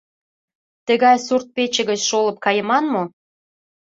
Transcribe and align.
Тыгай 0.87 1.17
сурт-пече 1.25 1.81
гыч 1.89 2.01
шолып 2.09 2.37
кайыман 2.45 2.85
мо? 2.93 3.03